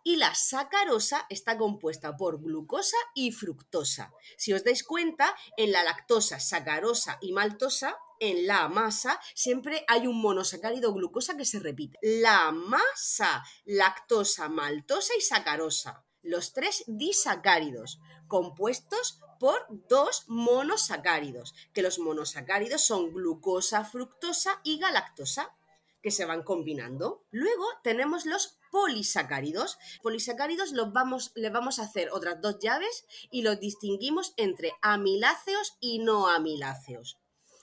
Y 0.03 0.17
la 0.17 0.33
sacarosa 0.35 1.25
está 1.29 1.57
compuesta 1.57 2.15
por 2.17 2.41
glucosa 2.41 2.97
y 3.13 3.31
fructosa. 3.31 4.13
Si 4.37 4.53
os 4.53 4.63
dais 4.63 4.83
cuenta, 4.83 5.35
en 5.57 5.71
la 5.71 5.83
lactosa, 5.83 6.39
sacarosa 6.39 7.17
y 7.21 7.31
maltosa, 7.31 7.97
en 8.19 8.47
la 8.47 8.69
masa 8.69 9.19
siempre 9.33 9.83
hay 9.87 10.07
un 10.07 10.21
monosacárido 10.21 10.93
glucosa 10.93 11.35
que 11.35 11.45
se 11.45 11.59
repite. 11.59 11.97
La 12.01 12.51
masa, 12.51 13.43
lactosa, 13.65 14.49
maltosa 14.49 15.13
y 15.17 15.21
sacarosa. 15.21 16.05
Los 16.21 16.53
tres 16.53 16.83
disacáridos, 16.87 17.99
compuestos 18.27 19.19
por 19.39 19.65
dos 19.87 20.23
monosacáridos, 20.27 21.53
que 21.73 21.81
los 21.81 21.99
monosacáridos 21.99 22.81
son 22.81 23.13
glucosa, 23.13 23.85
fructosa 23.85 24.59
y 24.63 24.79
galactosa 24.79 25.55
que 26.01 26.11
se 26.11 26.25
van 26.25 26.43
combinando. 26.43 27.25
Luego 27.31 27.65
tenemos 27.83 28.25
los 28.25 28.59
polisacáridos. 28.75 29.79
Polisacáridos 30.03 30.73
los 30.73 30.91
vamos, 30.91 31.31
le 31.35 31.49
vamos 31.49 31.79
a 31.79 31.83
hacer 31.83 32.09
otras 32.11 32.41
dos 32.41 32.59
llaves 32.59 33.05
y 33.31 33.41
los 33.41 33.57
distinguimos 33.57 34.33
entre 34.35 34.73
amiláceos 34.81 35.77
y 35.79 35.99
no 35.99 36.27
amiláceos. 36.27 37.17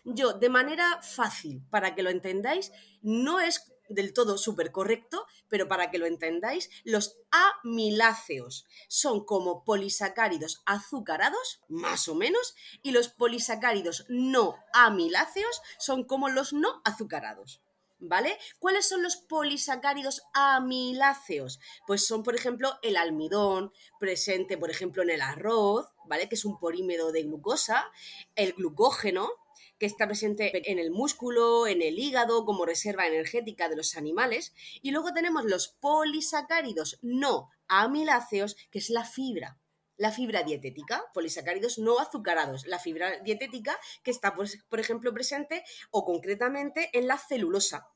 Yo, 0.04 0.32
de 0.32 0.48
manera 0.48 1.02
fácil, 1.02 1.62
para 1.68 1.94
que 1.94 2.02
lo 2.02 2.08
entendáis, 2.08 2.72
no 3.02 3.40
es 3.40 3.70
del 3.90 4.14
todo 4.14 4.38
súper 4.38 4.72
correcto, 4.72 5.26
pero 5.48 5.68
para 5.68 5.90
que 5.90 5.98
lo 5.98 6.06
entendáis, 6.06 6.70
los 6.82 7.18
amiláceos 7.30 8.64
son 8.88 9.26
como 9.26 9.64
polisacáridos 9.64 10.62
azucarados, 10.64 11.60
más 11.68 12.08
o 12.08 12.14
menos, 12.14 12.54
y 12.82 12.92
los 12.92 13.10
polisacáridos 13.10 14.06
no 14.08 14.56
amiláceos 14.72 15.60
son 15.78 16.04
como 16.04 16.30
los 16.30 16.54
no 16.54 16.80
azucarados. 16.86 17.60
¿Vale? 18.02 18.36
¿Cuáles 18.58 18.88
son 18.88 19.02
los 19.02 19.16
polisacáridos 19.16 20.22
amiláceos? 20.34 21.60
Pues 21.86 22.06
son, 22.06 22.22
por 22.22 22.34
ejemplo, 22.34 22.78
el 22.82 22.96
almidón, 22.96 23.72
presente, 23.98 24.58
por 24.58 24.70
ejemplo, 24.70 25.02
en 25.02 25.10
el 25.10 25.22
arroz, 25.22 25.88
¿vale? 26.06 26.28
Que 26.28 26.34
es 26.34 26.44
un 26.44 26.58
polímero 26.58 27.12
de 27.12 27.22
glucosa, 27.22 27.90
el 28.34 28.52
glucógeno, 28.54 29.30
que 29.78 29.86
está 29.86 30.06
presente 30.06 30.70
en 30.70 30.78
el 30.78 30.90
músculo, 30.90 31.66
en 31.66 31.82
el 31.82 31.98
hígado, 31.98 32.44
como 32.44 32.66
reserva 32.66 33.06
energética 33.06 33.68
de 33.68 33.76
los 33.76 33.96
animales. 33.96 34.52
Y 34.80 34.90
luego 34.90 35.12
tenemos 35.12 35.44
los 35.44 35.68
polisacáridos 35.68 36.98
no 37.02 37.50
amiláceos, 37.68 38.56
que 38.70 38.78
es 38.78 38.90
la 38.90 39.04
fibra 39.04 39.61
la 40.02 40.10
fibra 40.10 40.42
dietética, 40.42 41.04
polisacáridos 41.14 41.78
no 41.78 42.00
azucarados, 42.00 42.66
la 42.66 42.80
fibra 42.80 43.20
dietética 43.20 43.78
que 44.02 44.10
está, 44.10 44.34
pues, 44.34 44.58
por 44.68 44.80
ejemplo, 44.80 45.14
presente 45.14 45.62
o 45.92 46.04
concretamente 46.04 46.90
en 46.92 47.06
la 47.06 47.18
celulosa 47.18 47.86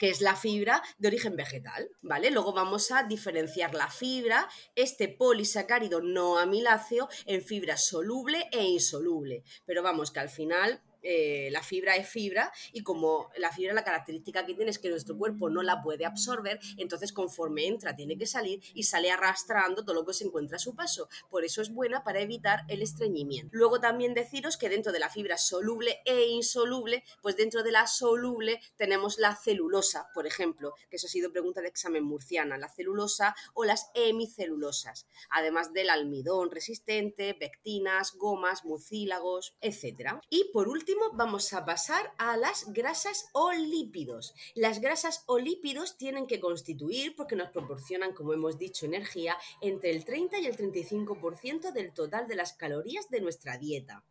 que 0.00 0.10
es 0.10 0.20
la 0.20 0.36
fibra 0.36 0.80
de 0.98 1.08
origen 1.08 1.34
vegetal, 1.34 1.90
¿vale? 2.02 2.30
Luego 2.30 2.52
vamos 2.52 2.92
a 2.92 3.02
diferenciar 3.02 3.74
la 3.74 3.90
fibra, 3.90 4.48
este 4.76 5.08
polisacárido 5.08 6.00
no 6.00 6.38
amiláceo, 6.38 7.08
en 7.26 7.42
fibra 7.42 7.76
soluble 7.76 8.48
e 8.52 8.62
insoluble. 8.62 9.42
Pero 9.66 9.82
vamos, 9.82 10.12
que 10.12 10.20
al 10.20 10.28
final 10.28 10.80
eh, 11.02 11.48
la 11.50 11.62
fibra 11.62 11.96
es 11.96 12.08
fibra 12.08 12.52
y 12.72 12.82
como 12.82 13.30
la 13.36 13.52
fibra 13.52 13.74
la 13.74 13.84
característica 13.84 14.44
que 14.44 14.54
tiene 14.54 14.70
es 14.70 14.78
que 14.78 14.90
nuestro 14.90 15.16
cuerpo 15.16 15.50
no 15.50 15.62
la 15.62 15.82
puede 15.82 16.04
absorber, 16.04 16.58
entonces 16.76 17.12
conforme 17.12 17.66
entra 17.66 17.94
tiene 17.94 18.16
que 18.16 18.26
salir 18.26 18.60
y 18.74 18.84
sale 18.84 19.10
arrastrando 19.10 19.84
todo 19.84 19.94
lo 19.94 20.04
que 20.04 20.14
se 20.14 20.24
encuentra 20.24 20.56
a 20.56 20.60
su 20.60 20.74
paso. 20.74 21.08
Por 21.30 21.44
eso 21.44 21.62
es 21.62 21.72
buena 21.72 22.04
para 22.04 22.20
evitar 22.20 22.64
el 22.68 22.82
estreñimiento. 22.82 23.50
Luego 23.56 23.80
también 23.80 24.14
deciros 24.14 24.56
que 24.56 24.68
dentro 24.68 24.92
de 24.92 24.98
la 24.98 25.10
fibra 25.10 25.38
soluble 25.38 26.00
e 26.04 26.26
insoluble, 26.26 27.04
pues 27.22 27.36
dentro 27.36 27.62
de 27.62 27.72
la 27.72 27.86
soluble 27.86 28.60
tenemos 28.76 29.18
la 29.18 29.36
celulosa, 29.36 30.08
por 30.14 30.26
ejemplo, 30.26 30.74
que 30.90 30.96
eso 30.96 31.06
ha 31.06 31.10
sido 31.10 31.32
pregunta 31.32 31.60
de 31.60 31.68
examen 31.68 32.04
murciana, 32.04 32.58
la 32.58 32.68
celulosa 32.68 33.34
o 33.54 33.64
las 33.64 33.90
hemicelulosas, 33.94 35.06
además 35.30 35.72
del 35.72 35.90
almidón 35.90 36.50
resistente, 36.50 37.34
pectinas, 37.34 38.14
gomas, 38.14 38.64
mucílagos, 38.64 39.54
etc. 39.60 40.18
Y 40.30 40.50
por 40.52 40.68
último, 40.68 40.87
vamos 41.12 41.52
a 41.52 41.64
pasar 41.64 42.12
a 42.18 42.36
las 42.36 42.72
grasas 42.72 43.28
o 43.32 43.52
lípidos. 43.52 44.34
Las 44.54 44.80
grasas 44.80 45.24
o 45.26 45.38
lípidos 45.38 45.96
tienen 45.96 46.26
que 46.26 46.40
constituir, 46.40 47.16
porque 47.16 47.36
nos 47.36 47.50
proporcionan, 47.50 48.14
como 48.14 48.32
hemos 48.32 48.58
dicho, 48.58 48.86
energía 48.86 49.36
entre 49.60 49.90
el 49.90 50.04
30 50.04 50.38
y 50.38 50.46
el 50.46 50.56
35% 50.56 51.72
del 51.72 51.92
total 51.92 52.28
de 52.28 52.36
las 52.36 52.52
calorías 52.52 53.08
de 53.10 53.20
nuestra 53.20 53.58
dieta. 53.58 54.04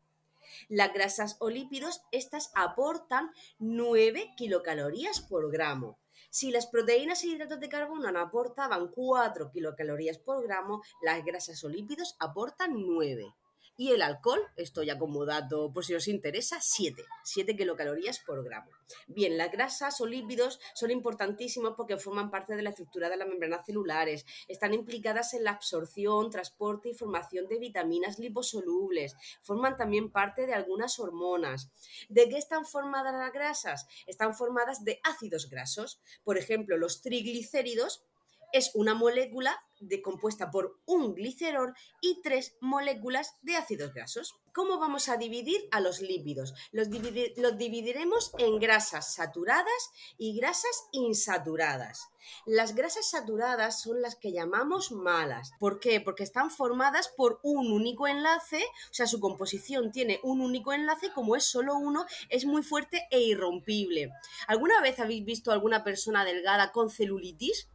Las 0.70 0.94
grasas 0.94 1.38
o 1.40 1.50
lípidos, 1.50 2.02
estas 2.12 2.52
aportan 2.56 3.32
9 3.60 4.34
kilocalorías 4.36 5.22
por 5.22 5.52
gramo. 5.52 5.98
Si 6.30 6.52
las 6.52 6.68
proteínas 6.68 7.24
e 7.24 7.28
hidratos 7.28 7.60
de 7.60 7.70
carbono 7.70 8.08
aportaban 8.20 8.90
4 8.90 9.50
kilocalorías 9.52 10.20
por 10.20 10.44
gramo, 10.44 10.82
las 11.02 11.24
grasas 11.24 11.64
o 11.64 11.70
lípidos 11.70 12.16
aportan 12.20 12.74
9. 12.76 13.34
Y 13.80 13.92
el 13.92 14.02
alcohol, 14.02 14.42
estoy 14.56 14.90
acomodado 14.90 15.72
por 15.72 15.86
si 15.86 15.94
os 15.94 16.08
interesa, 16.08 16.58
7, 16.60 17.06
7 17.24 17.56
kilocalorías 17.56 18.20
por 18.20 18.44
gramo. 18.44 18.72
Bien, 19.06 19.38
las 19.38 19.52
grasas 19.52 20.02
o 20.02 20.08
lípidos 20.08 20.60
son 20.74 20.90
importantísimos 20.90 21.76
porque 21.78 21.98
forman 21.98 22.32
parte 22.32 22.56
de 22.56 22.64
la 22.64 22.70
estructura 22.72 23.08
de 23.10 23.18
las 23.18 23.28
membranas 23.28 23.66
celulares, 23.68 24.26
están 24.48 24.74
implicadas 24.74 25.36
en 25.36 25.44
la 25.44 25.52
absorción, 25.52 26.32
transporte 26.32 26.90
y 26.90 26.94
formación 26.96 27.48
de 27.48 27.60
vitaminas 27.60 28.18
liposolubles, 28.18 29.16
forman 29.42 29.78
también 29.78 30.12
parte 30.12 30.48
de 30.48 30.56
algunas 30.56 30.98
hormonas. 30.98 31.70
¿De 32.10 32.28
qué 32.30 32.38
están 32.38 32.66
formadas 32.66 33.14
las 33.14 33.32
grasas? 33.32 33.88
Están 34.08 34.34
formadas 34.34 34.84
de 34.84 35.00
ácidos 35.04 35.50
grasos. 35.50 36.00
Por 36.24 36.38
ejemplo, 36.38 36.78
los 36.78 37.02
triglicéridos 37.02 38.04
es 38.54 38.72
una 38.74 38.94
molécula 38.94 39.62
de, 39.80 40.02
compuesta 40.02 40.50
por 40.52 40.80
un 40.86 41.14
glicerol 41.14 41.74
y 42.02 42.22
tres 42.22 42.56
moléculas 42.62 43.36
de 43.42 43.56
ácidos 43.56 43.94
grasos. 43.94 44.36
¿Cómo 44.54 44.80
vamos 44.80 45.08
a 45.08 45.18
dividir 45.18 45.68
a 45.72 45.82
los 45.82 46.02
lípidos? 46.02 46.56
Los, 46.72 46.90
dividiremos 46.90 48.32
en 48.40 48.58
grasas 48.58 49.14
saturadas 49.14 49.92
y 50.18 50.36
grasas 50.36 50.88
insaturadas. 50.92 52.10
Las 52.48 52.74
grasas 52.74 53.10
saturadas 53.10 53.80
son 53.80 54.02
las 54.02 54.16
que 54.16 54.32
llamamos 54.32 54.92
malas. 54.92 55.52
¿Por 55.60 55.80
qué? 55.80 56.02
Porque 56.02 56.24
están 56.24 56.50
formadas 56.50 57.08
por 57.16 57.40
un 57.44 57.72
único 57.72 58.08
enlace, 58.08 58.64
o 58.90 58.94
sea, 58.94 59.06
su 59.06 59.20
composición 59.20 59.92
tiene 59.92 60.20
un 60.24 60.42
único 60.42 60.74
enlace, 60.74 61.12
como 61.14 61.36
es 61.36 61.44
solo 61.44 61.76
uno, 61.76 62.06
es 62.30 62.46
muy 62.46 62.64
fuerte 62.64 63.08
e 63.12 63.20
irrompible. 63.20 64.12
¿Alguna 64.48 64.82
vez 64.82 65.00
habéis 65.00 65.24
visto 65.24 65.52
alguna 65.52 65.84
persona 65.84 66.26
delgada 66.26 66.72
con 66.72 66.90
celulitis? 66.90 67.70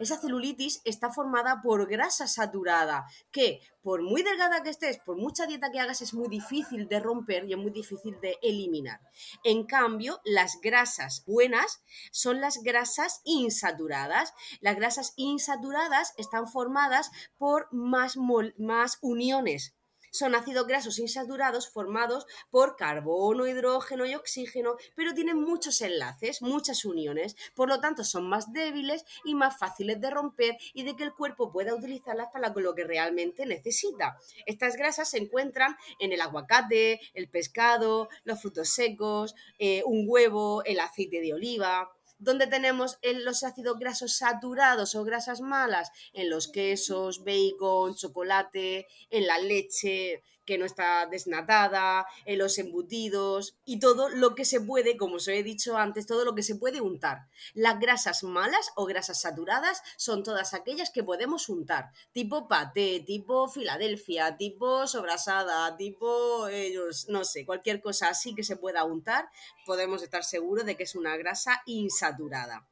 Esa 0.00 0.18
celulitis 0.18 0.80
está 0.84 1.10
formada 1.10 1.60
por 1.62 1.86
grasa 1.88 2.26
saturada, 2.26 3.06
que 3.30 3.60
por 3.82 4.02
muy 4.02 4.22
delgada 4.22 4.62
que 4.62 4.70
estés, 4.70 4.98
por 4.98 5.16
mucha 5.16 5.46
dieta 5.46 5.70
que 5.70 5.80
hagas, 5.80 6.02
es 6.02 6.14
muy 6.14 6.28
difícil 6.28 6.88
de 6.88 7.00
romper 7.00 7.44
y 7.44 7.52
es 7.52 7.58
muy 7.58 7.70
difícil 7.70 8.18
de 8.20 8.36
eliminar. 8.42 9.00
En 9.44 9.64
cambio, 9.64 10.20
las 10.24 10.60
grasas 10.60 11.24
buenas 11.26 11.82
son 12.10 12.40
las 12.40 12.62
grasas 12.62 13.20
insaturadas. 13.24 14.34
Las 14.60 14.76
grasas 14.76 15.12
insaturadas 15.16 16.12
están 16.16 16.46
formadas 16.46 17.10
por 17.38 17.68
más, 17.72 18.16
más 18.16 18.98
uniones 19.00 19.74
son 20.10 20.34
ácidos 20.34 20.66
grasos 20.66 20.98
insaturados 20.98 21.68
formados 21.68 22.26
por 22.50 22.76
carbono, 22.76 23.46
hidrógeno 23.46 24.06
y 24.06 24.14
oxígeno, 24.14 24.76
pero 24.94 25.14
tienen 25.14 25.38
muchos 25.38 25.80
enlaces, 25.80 26.42
muchas 26.42 26.84
uniones, 26.84 27.36
por 27.54 27.68
lo 27.68 27.80
tanto 27.80 28.04
son 28.04 28.28
más 28.28 28.52
débiles 28.52 29.04
y 29.24 29.34
más 29.34 29.58
fáciles 29.58 30.00
de 30.00 30.10
romper 30.10 30.56
y 30.74 30.82
de 30.82 30.96
que 30.96 31.04
el 31.04 31.14
cuerpo 31.14 31.52
pueda 31.52 31.74
utilizarlas 31.74 32.28
para 32.32 32.52
lo 32.60 32.74
que 32.74 32.84
realmente 32.84 33.46
necesita. 33.46 34.18
Estas 34.46 34.76
grasas 34.76 35.10
se 35.10 35.18
encuentran 35.18 35.76
en 35.98 36.12
el 36.12 36.20
aguacate, 36.20 37.00
el 37.14 37.28
pescado, 37.28 38.08
los 38.24 38.40
frutos 38.40 38.68
secos, 38.68 39.34
eh, 39.58 39.82
un 39.86 40.04
huevo, 40.06 40.62
el 40.64 40.80
aceite 40.80 41.20
de 41.20 41.34
oliva 41.34 41.90
donde 42.20 42.46
tenemos 42.46 42.98
los 43.02 43.42
ácidos 43.42 43.78
grasos 43.78 44.16
saturados 44.16 44.94
o 44.94 45.04
grasas 45.04 45.40
malas 45.40 45.90
en 46.12 46.30
los 46.30 46.48
quesos, 46.48 47.24
bacon, 47.24 47.96
chocolate, 47.96 48.86
en 49.10 49.26
la 49.26 49.38
leche 49.38 50.22
que 50.50 50.58
no 50.58 50.64
está 50.64 51.06
desnatada, 51.06 52.08
en 52.24 52.38
los 52.38 52.58
embutidos 52.58 53.54
y 53.64 53.78
todo 53.78 54.08
lo 54.08 54.34
que 54.34 54.44
se 54.44 54.60
puede, 54.60 54.96
como 54.96 55.14
os 55.14 55.28
he 55.28 55.44
dicho 55.44 55.76
antes, 55.76 56.08
todo 56.08 56.24
lo 56.24 56.34
que 56.34 56.42
se 56.42 56.56
puede 56.56 56.80
untar. 56.80 57.28
Las 57.54 57.78
grasas 57.78 58.24
malas 58.24 58.72
o 58.74 58.84
grasas 58.84 59.20
saturadas 59.20 59.80
son 59.96 60.24
todas 60.24 60.52
aquellas 60.52 60.90
que 60.90 61.04
podemos 61.04 61.48
untar, 61.48 61.92
tipo 62.10 62.48
paté, 62.48 62.98
tipo 63.06 63.48
Filadelfia, 63.48 64.36
tipo 64.36 64.88
sobrasada, 64.88 65.76
tipo, 65.76 66.48
eh, 66.48 66.74
no 67.06 67.24
sé, 67.24 67.46
cualquier 67.46 67.80
cosa 67.80 68.08
así 68.08 68.34
que 68.34 68.42
se 68.42 68.56
pueda 68.56 68.82
untar, 68.82 69.30
podemos 69.66 70.02
estar 70.02 70.24
seguros 70.24 70.66
de 70.66 70.76
que 70.76 70.82
es 70.82 70.96
una 70.96 71.16
grasa 71.16 71.62
insaturada. 71.64 72.66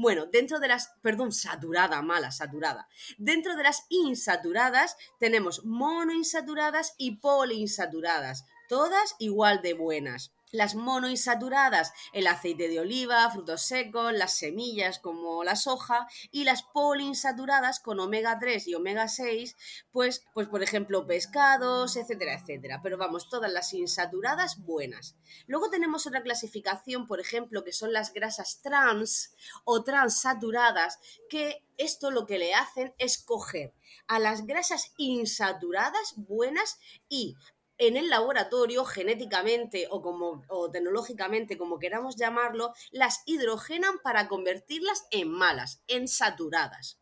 Bueno, 0.00 0.24
dentro 0.24 0.60
de 0.60 0.68
las, 0.68 0.94
perdón, 1.02 1.30
saturada, 1.30 2.00
mala, 2.00 2.30
saturada. 2.30 2.88
Dentro 3.18 3.54
de 3.54 3.64
las 3.64 3.84
insaturadas 3.90 4.96
tenemos 5.18 5.62
monoinsaturadas 5.66 6.94
y 6.96 7.16
poliinsaturadas, 7.16 8.46
todas 8.66 9.14
igual 9.18 9.60
de 9.60 9.74
buenas 9.74 10.32
las 10.52 10.74
monoinsaturadas, 10.74 11.92
el 12.12 12.26
aceite 12.26 12.68
de 12.68 12.80
oliva, 12.80 13.30
frutos 13.30 13.62
secos, 13.62 14.12
las 14.12 14.36
semillas 14.36 14.98
como 14.98 15.44
la 15.44 15.56
soja 15.56 16.06
y 16.30 16.44
las 16.44 16.62
poliinsaturadas 16.62 17.80
con 17.80 18.00
omega 18.00 18.38
3 18.38 18.66
y 18.68 18.74
omega 18.74 19.08
6, 19.08 19.56
pues, 19.90 20.24
pues 20.34 20.48
por 20.48 20.62
ejemplo 20.62 21.06
pescados, 21.06 21.96
etcétera, 21.96 22.34
etcétera. 22.34 22.80
Pero 22.82 22.98
vamos, 22.98 23.28
todas 23.28 23.52
las 23.52 23.72
insaturadas 23.72 24.58
buenas. 24.58 25.16
Luego 25.46 25.70
tenemos 25.70 26.06
otra 26.06 26.22
clasificación, 26.22 27.06
por 27.06 27.20
ejemplo, 27.20 27.64
que 27.64 27.72
son 27.72 27.92
las 27.92 28.12
grasas 28.12 28.60
trans 28.62 29.34
o 29.64 29.82
transaturadas, 29.82 30.98
que 31.28 31.64
esto 31.76 32.10
lo 32.10 32.26
que 32.26 32.38
le 32.38 32.54
hacen 32.54 32.94
es 32.98 33.18
coger 33.18 33.72
a 34.06 34.18
las 34.18 34.46
grasas 34.46 34.92
insaturadas 34.98 36.14
buenas 36.16 36.78
y 37.08 37.36
en 37.80 37.96
el 37.96 38.10
laboratorio, 38.10 38.84
genéticamente 38.84 39.88
o, 39.90 40.02
como, 40.02 40.44
o 40.48 40.70
tecnológicamente, 40.70 41.56
como 41.56 41.78
queramos 41.78 42.14
llamarlo, 42.14 42.74
las 42.92 43.22
hidrogenan 43.24 43.98
para 44.04 44.28
convertirlas 44.28 45.06
en 45.10 45.30
malas, 45.30 45.82
en 45.88 46.06
saturadas. 46.06 47.00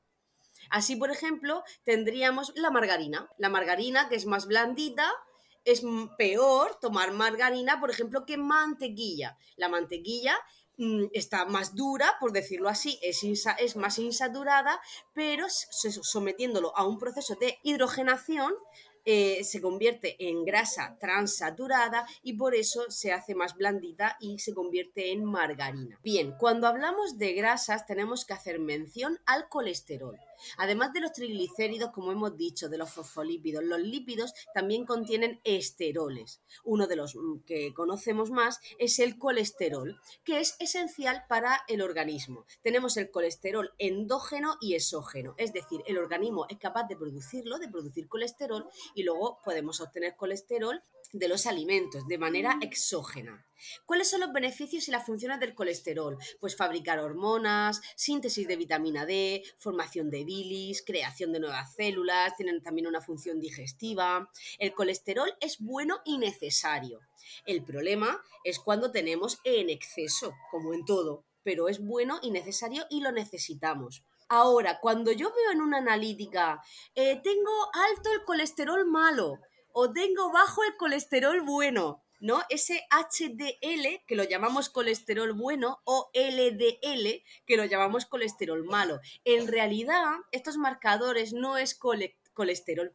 Así, 0.70 0.94
por 0.94 1.10
ejemplo, 1.10 1.64
tendríamos 1.82 2.52
la 2.54 2.70
margarina. 2.70 3.28
La 3.38 3.48
margarina, 3.48 4.08
que 4.08 4.14
es 4.14 4.26
más 4.26 4.46
blandita, 4.46 5.12
es 5.64 5.82
peor 6.16 6.78
tomar 6.80 7.12
margarina, 7.12 7.80
por 7.80 7.90
ejemplo, 7.90 8.24
que 8.24 8.36
mantequilla. 8.36 9.36
La 9.56 9.68
mantequilla 9.68 10.38
mm, 10.76 11.06
está 11.12 11.44
más 11.44 11.74
dura, 11.74 12.16
por 12.20 12.30
decirlo 12.30 12.68
así, 12.68 13.00
es, 13.02 13.24
es 13.24 13.76
más 13.76 13.98
insaturada, 13.98 14.80
pero 15.12 15.46
sometiéndolo 15.50 16.76
a 16.76 16.86
un 16.86 16.98
proceso 16.98 17.34
de 17.34 17.58
hidrogenación 17.64 18.54
eh, 19.10 19.42
se 19.42 19.62
convierte 19.62 20.16
en 20.28 20.44
grasa 20.44 20.98
transaturada 21.00 22.06
y 22.22 22.34
por 22.34 22.54
eso 22.54 22.90
se 22.90 23.10
hace 23.10 23.34
más 23.34 23.54
blandita 23.54 24.18
y 24.20 24.38
se 24.38 24.52
convierte 24.52 25.12
en 25.12 25.24
margarina. 25.24 25.98
Bien, 26.02 26.34
cuando 26.38 26.66
hablamos 26.66 27.16
de 27.16 27.32
grasas 27.32 27.86
tenemos 27.86 28.26
que 28.26 28.34
hacer 28.34 28.58
mención 28.58 29.18
al 29.24 29.48
colesterol. 29.48 30.18
Además 30.56 30.92
de 30.92 31.00
los 31.00 31.12
triglicéridos, 31.12 31.90
como 31.90 32.12
hemos 32.12 32.36
dicho, 32.36 32.68
de 32.68 32.78
los 32.78 32.90
fosfolípidos, 32.90 33.64
los 33.64 33.80
lípidos 33.80 34.32
también 34.54 34.84
contienen 34.84 35.40
esteroles. 35.44 36.40
Uno 36.64 36.86
de 36.86 36.96
los 36.96 37.14
mm, 37.14 37.40
que 37.46 37.72
conocemos 37.74 38.30
más 38.30 38.60
es 38.78 38.98
el 38.98 39.18
colesterol, 39.18 40.00
que 40.24 40.40
es 40.40 40.56
esencial 40.58 41.24
para 41.28 41.62
el 41.68 41.82
organismo. 41.82 42.46
Tenemos 42.62 42.96
el 42.96 43.10
colesterol 43.10 43.72
endógeno 43.78 44.56
y 44.60 44.74
exógeno, 44.74 45.34
es 45.38 45.52
decir, 45.52 45.82
el 45.86 45.98
organismo 45.98 46.46
es 46.48 46.58
capaz 46.58 46.84
de 46.88 46.96
producirlo, 46.96 47.58
de 47.58 47.68
producir 47.68 48.08
colesterol, 48.08 48.66
y 48.94 49.02
luego 49.02 49.40
podemos 49.44 49.80
obtener 49.80 50.16
colesterol 50.16 50.82
de 51.12 51.28
los 51.28 51.46
alimentos 51.46 52.06
de 52.06 52.18
manera 52.18 52.58
exógena. 52.60 53.44
¿Cuáles 53.86 54.08
son 54.08 54.20
los 54.20 54.32
beneficios 54.32 54.86
y 54.86 54.90
las 54.90 55.04
funciones 55.04 55.40
del 55.40 55.54
colesterol? 55.54 56.16
Pues 56.38 56.56
fabricar 56.56 57.00
hormonas, 57.00 57.80
síntesis 57.96 58.46
de 58.46 58.56
vitamina 58.56 59.04
D, 59.04 59.42
formación 59.56 60.10
de 60.10 60.24
bilis, 60.24 60.82
creación 60.84 61.32
de 61.32 61.40
nuevas 61.40 61.74
células, 61.74 62.36
tienen 62.36 62.62
también 62.62 62.86
una 62.86 63.00
función 63.00 63.40
digestiva. 63.40 64.30
El 64.58 64.74
colesterol 64.74 65.34
es 65.40 65.58
bueno 65.58 66.00
y 66.04 66.18
necesario. 66.18 67.00
El 67.46 67.64
problema 67.64 68.22
es 68.44 68.58
cuando 68.58 68.92
tenemos 68.92 69.40
en 69.44 69.70
exceso, 69.70 70.32
como 70.50 70.72
en 70.72 70.84
todo, 70.84 71.24
pero 71.42 71.68
es 71.68 71.80
bueno 71.80 72.20
y 72.22 72.30
necesario 72.30 72.86
y 72.90 73.00
lo 73.00 73.10
necesitamos. 73.10 74.04
Ahora, 74.28 74.78
cuando 74.80 75.10
yo 75.10 75.32
veo 75.34 75.52
en 75.52 75.62
una 75.62 75.78
analítica, 75.78 76.62
eh, 76.94 77.18
tengo 77.24 77.70
alto 77.72 78.12
el 78.12 78.24
colesterol 78.24 78.84
malo 78.86 79.40
o 79.80 79.92
tengo 79.92 80.32
bajo 80.32 80.64
el 80.64 80.76
colesterol 80.76 81.40
bueno, 81.42 82.02
¿no? 82.18 82.42
Ese 82.48 82.82
HDL, 82.90 84.04
que 84.08 84.16
lo 84.16 84.24
llamamos 84.24 84.70
colesterol 84.70 85.32
bueno, 85.34 85.82
o 85.84 86.10
LDL, 86.14 87.22
que 87.46 87.56
lo 87.56 87.64
llamamos 87.64 88.04
colesterol 88.04 88.64
malo. 88.64 88.98
En 89.24 89.46
realidad, 89.46 90.16
estos 90.32 90.56
marcadores 90.56 91.32
no 91.32 91.58
es 91.58 91.78
colesterol. 91.78 92.92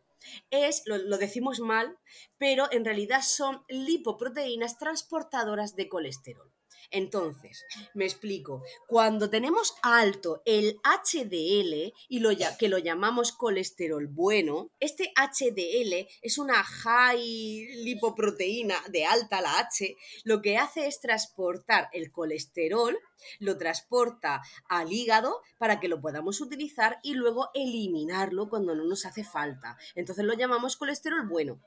Es, 0.50 0.84
lo, 0.86 0.98
lo 0.98 1.18
decimos 1.18 1.62
mal, 1.62 1.98
pero 2.38 2.70
en 2.70 2.84
realidad 2.84 3.22
son 3.22 3.64
lipoproteínas 3.70 4.78
transportadoras 4.78 5.78
de 5.78 5.88
colesterol. 5.88 6.53
Entonces, 6.94 7.66
me 7.96 8.06
explico, 8.06 8.62
cuando 8.86 9.32
tenemos 9.32 9.74
alto 9.82 10.44
el 10.46 10.80
HDL 10.84 11.92
y 12.08 12.20
lo, 12.20 12.30
que 12.60 12.70
lo 12.70 12.78
llamamos 12.78 13.32
colesterol 13.32 14.06
bueno, 14.06 14.70
este 14.80 15.12
HDL 15.16 16.08
es 16.22 16.38
una 16.38 16.64
high 16.64 17.66
lipoproteína 17.84 18.76
de 18.90 19.06
alta 19.06 19.42
la 19.42 19.58
H, 19.58 19.98
lo 20.24 20.44
que 20.44 20.60
hace 20.60 20.86
es 20.86 21.02
transportar 21.02 21.90
el 21.94 22.12
colesterol, 22.12 22.96
lo 23.40 23.58
transporta 23.58 24.44
al 24.70 24.94
hígado 24.94 25.42
para 25.58 25.80
que 25.80 25.88
lo 25.88 26.00
podamos 26.00 26.42
utilizar 26.42 27.00
y 27.02 27.16
luego 27.16 27.50
eliminarlo 27.56 28.50
cuando 28.50 28.76
no 28.76 28.84
nos 28.84 29.08
hace 29.08 29.24
falta. 29.24 29.78
Entonces 29.96 30.26
lo 30.26 30.34
llamamos 30.34 30.78
colesterol 30.78 31.28
bueno. 31.28 31.60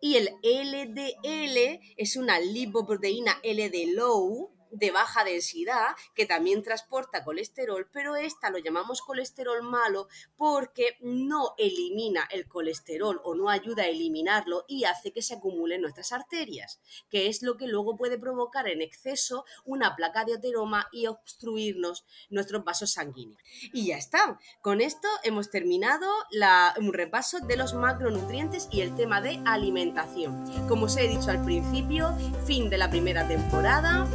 Y 0.00 0.16
el 0.16 0.30
LDL 0.42 1.80
es 1.96 2.16
una 2.16 2.38
lipoproteína 2.40 3.38
LD 3.42 3.94
low 3.94 4.51
de 4.72 4.90
baja 4.90 5.22
densidad 5.22 5.94
que 6.14 6.26
también 6.26 6.62
transporta 6.62 7.24
colesterol, 7.24 7.88
pero 7.92 8.16
esta 8.16 8.50
lo 8.50 8.58
llamamos 8.58 9.02
colesterol 9.02 9.62
malo 9.62 10.08
porque 10.36 10.96
no 11.00 11.54
elimina 11.58 12.26
el 12.30 12.48
colesterol 12.48 13.20
o 13.22 13.34
no 13.34 13.48
ayuda 13.48 13.84
a 13.84 13.88
eliminarlo 13.88 14.64
y 14.66 14.84
hace 14.84 15.12
que 15.12 15.22
se 15.22 15.34
acumule 15.34 15.76
en 15.76 15.82
nuestras 15.82 16.12
arterias, 16.12 16.80
que 17.10 17.28
es 17.28 17.42
lo 17.42 17.56
que 17.56 17.66
luego 17.66 17.96
puede 17.96 18.18
provocar 18.18 18.66
en 18.66 18.82
exceso 18.82 19.44
una 19.64 19.94
placa 19.94 20.24
de 20.24 20.34
ateroma 20.34 20.88
y 20.90 21.06
obstruirnos 21.06 22.04
nuestros 22.30 22.64
vasos 22.64 22.92
sanguíneos. 22.92 23.42
Y 23.72 23.86
ya 23.86 23.96
está, 23.96 24.38
con 24.60 24.80
esto 24.80 25.08
hemos 25.22 25.50
terminado 25.50 26.10
un 26.78 26.92
repaso 26.92 27.40
de 27.40 27.56
los 27.56 27.74
macronutrientes 27.74 28.68
y 28.70 28.80
el 28.80 28.94
tema 28.94 29.20
de 29.20 29.40
alimentación. 29.44 30.44
Como 30.68 30.86
os 30.86 30.96
he 30.96 31.08
dicho 31.08 31.30
al 31.30 31.44
principio, 31.44 32.16
fin 32.46 32.70
de 32.70 32.78
la 32.78 32.90
primera 32.90 33.28
temporada. 33.28 34.06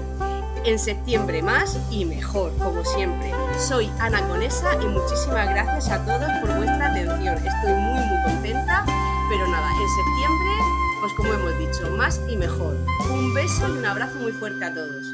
En 0.67 0.77
septiembre 0.77 1.41
más 1.41 1.80
y 1.89 2.03
mejor, 2.03 2.51
como 2.58 2.84
siempre. 2.84 3.32
Soy 3.58 3.89
Ana 3.99 4.21
Conesa 4.27 4.77
y 4.84 4.86
muchísimas 4.86 5.47
gracias 5.47 5.89
a 5.89 6.03
todos 6.03 6.30
por 6.41 6.58
vuestra 6.58 6.91
atención. 6.91 7.38
Estoy 7.38 7.71
muy 7.71 8.01
muy 8.01 8.23
contenta, 8.25 8.84
pero 9.30 9.47
nada, 9.47 9.69
en 9.71 9.88
septiembre, 9.95 10.51
pues 10.99 11.13
como 11.13 11.34
hemos 11.36 11.58
dicho, 11.58 11.89
más 11.95 12.19
y 12.27 12.36
mejor. 12.36 12.75
Un 13.10 13.34
beso 13.34 13.69
y 13.69 13.77
un 13.77 13.86
abrazo 13.86 14.15
muy 14.15 14.34
fuerte 14.34 14.65
a 14.65 14.73
todos. 14.73 15.06